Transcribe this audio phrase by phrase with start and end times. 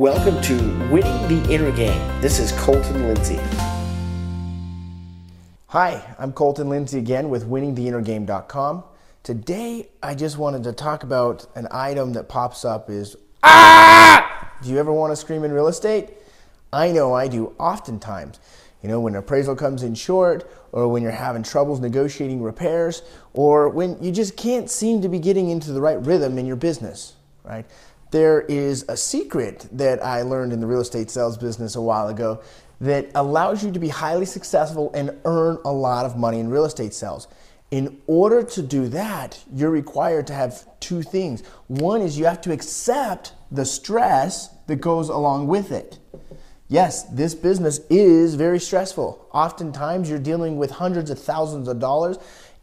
[0.00, 0.54] Welcome to
[0.90, 2.22] Winning the Inner Game.
[2.22, 3.38] This is Colton Lindsay.
[5.66, 8.84] Hi, I'm Colton Lindsay again with winningtheinnergame.com.
[9.22, 14.50] Today, I just wanted to talk about an item that pops up is ah!
[14.62, 16.08] Do you ever want to scream in real estate?
[16.72, 18.40] I know I do oftentimes.
[18.82, 23.02] You know, when appraisal comes in short, or when you're having troubles negotiating repairs,
[23.34, 26.56] or when you just can't seem to be getting into the right rhythm in your
[26.56, 27.66] business, right?
[28.10, 32.08] There is a secret that I learned in the real estate sales business a while
[32.08, 32.42] ago
[32.80, 36.64] that allows you to be highly successful and earn a lot of money in real
[36.64, 37.28] estate sales.
[37.70, 41.42] In order to do that, you're required to have two things.
[41.68, 45.98] One is you have to accept the stress that goes along with it.
[46.68, 49.28] Yes, this business is very stressful.
[49.32, 52.16] Oftentimes, you're dealing with hundreds of thousands of dollars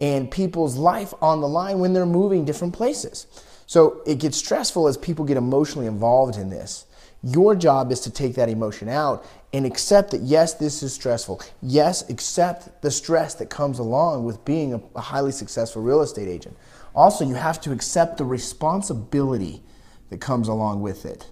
[0.00, 3.26] and people's life on the line when they're moving different places.
[3.74, 6.86] So it gets stressful as people get emotionally involved in this.
[7.24, 11.42] Your job is to take that emotion out and accept that, yes, this is stressful.
[11.60, 16.56] Yes, accept the stress that comes along with being a, highly successful real estate agent.
[16.94, 19.60] Also, you have to accept the responsibility
[20.08, 21.28] that comes along with it.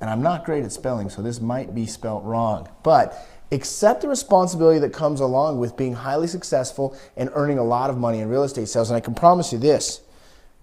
[0.00, 2.68] And I'm not great at spelling, so this might be spelt wrong.
[2.84, 3.18] But
[3.50, 7.96] accept the responsibility that comes along with being highly successful and earning a lot of
[7.96, 8.90] money in real estate sales.
[8.90, 10.00] And I can promise you this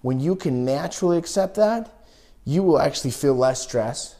[0.02, 1.92] when you can naturally accept that,
[2.44, 4.16] you will actually feel less stress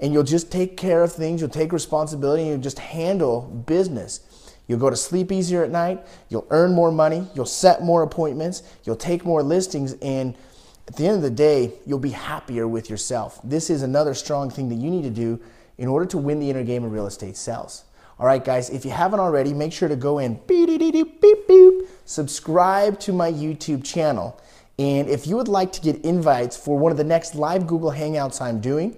[0.00, 4.20] and you'll just take care of things, you'll take responsibility, and you'll just handle business.
[4.66, 8.62] You'll go to sleep easier at night, you'll earn more money, you'll set more appointments,
[8.84, 10.34] you'll take more listings, and
[10.88, 13.40] at the end of the day, you'll be happier with yourself.
[13.42, 15.40] This is another strong thing that you need to do
[15.78, 17.84] in order to win the inner game of real estate sales.
[18.18, 21.46] All right, guys, if you haven't already, make sure to go in, beep, beep, beep,
[21.46, 24.40] beep, subscribe to my YouTube channel.
[24.78, 27.90] And if you would like to get invites for one of the next live Google
[27.90, 28.96] Hangouts I'm doing,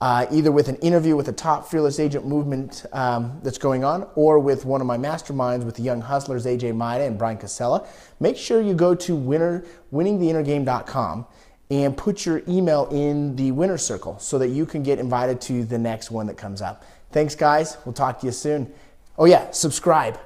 [0.00, 4.08] uh, either with an interview with a top fearless agent movement um, that's going on,
[4.14, 7.86] or with one of my masterminds with the young hustlers, AJ Maida and Brian Casella,
[8.20, 11.26] make sure you go to winner, winningtheinnergame.com
[11.70, 15.64] and put your email in the winner circle so that you can get invited to
[15.64, 16.84] the next one that comes up.
[17.10, 17.76] Thanks, guys.
[17.84, 18.72] We'll talk to you soon.
[19.18, 20.18] Oh, yeah, subscribe.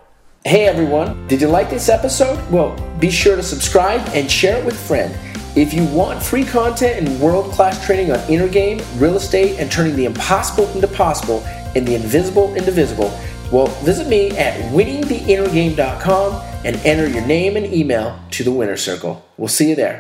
[0.45, 1.27] Hey, everyone.
[1.29, 2.39] Did you like this episode?
[2.51, 5.15] Well, be sure to subscribe and share it with a friend.
[5.57, 9.71] If you want free content and world class training on inner game, real estate, and
[9.71, 11.41] turning the impossible into possible
[11.75, 13.13] and the invisible into visible,
[13.53, 19.25] well, visit me at winningtheinnergame.com and enter your name and email to the winner circle.
[19.37, 19.99] We'll see you there.